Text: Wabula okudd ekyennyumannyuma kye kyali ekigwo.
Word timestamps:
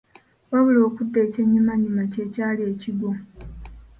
Wabula 0.51 0.79
okudd 0.87 1.13
ekyennyumannyuma 1.23 2.03
kye 2.11 2.23
kyali 2.33 2.61
ekigwo. 2.71 3.11